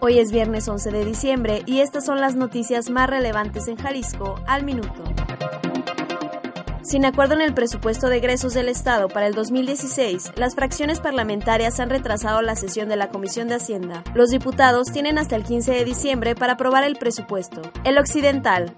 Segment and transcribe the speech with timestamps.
[0.00, 4.36] Hoy es viernes 11 de diciembre y estas son las noticias más relevantes en Jalisco
[4.46, 5.02] al minuto.
[6.82, 11.80] Sin acuerdo en el presupuesto de egresos del Estado para el 2016, las fracciones parlamentarias
[11.80, 14.04] han retrasado la sesión de la Comisión de Hacienda.
[14.14, 17.60] Los diputados tienen hasta el 15 de diciembre para aprobar el presupuesto.
[17.82, 18.76] El Occidental.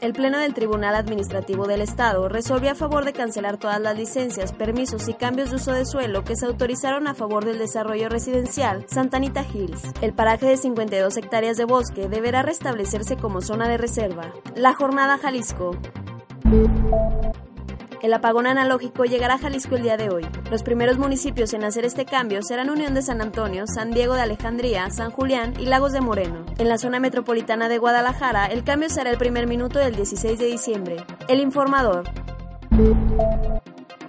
[0.00, 4.52] El Pleno del Tribunal Administrativo del Estado resolvió a favor de cancelar todas las licencias,
[4.52, 8.84] permisos y cambios de uso de suelo que se autorizaron a favor del desarrollo residencial
[8.88, 9.82] Santanita Hills.
[10.02, 14.32] El paraje de 52 hectáreas de bosque deberá restablecerse como zona de reserva.
[14.54, 15.76] La Jornada Jalisco.
[18.06, 20.24] El apagón analógico llegará a Jalisco el día de hoy.
[20.48, 24.20] Los primeros municipios en hacer este cambio serán Unión de San Antonio, San Diego de
[24.20, 26.46] Alejandría, San Julián y Lagos de Moreno.
[26.56, 30.46] En la zona metropolitana de Guadalajara, el cambio será el primer minuto del 16 de
[30.46, 30.96] diciembre.
[31.26, 32.04] El informador.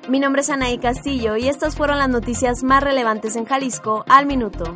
[0.07, 4.27] Mi nombre es Anaí Castillo y estas fueron las noticias más relevantes en Jalisco al
[4.27, 4.75] minuto.